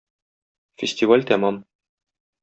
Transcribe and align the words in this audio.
Фестиваль 0.83 1.25
тәмам. 1.31 1.59